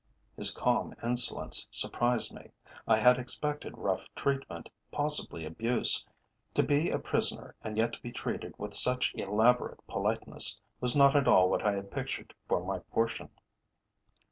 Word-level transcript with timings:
His 0.35 0.49
calm 0.49 0.95
insolence 1.03 1.67
surprised 1.69 2.33
me. 2.33 2.49
I 2.87 2.97
had 2.97 3.19
expected 3.19 3.77
rough 3.77 4.07
treatment, 4.15 4.67
possibly 4.91 5.45
abuse; 5.45 6.03
to 6.55 6.63
be 6.63 6.89
a 6.89 6.97
prisoner 6.97 7.53
and 7.63 7.77
yet 7.77 7.93
to 7.93 8.01
be 8.01 8.11
treated 8.11 8.55
with 8.57 8.73
such 8.73 9.13
elaborate 9.13 9.85
politeness 9.85 10.59
was 10.79 10.95
not 10.95 11.15
at 11.15 11.27
all 11.27 11.51
what 11.51 11.63
I 11.63 11.73
had 11.73 11.91
pictured 11.91 12.33
for 12.47 12.63
my 12.65 12.79
portion. 12.79 13.29